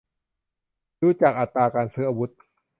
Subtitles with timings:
[0.99, 2.29] ดูจากอัตราการซื้ออาวุธ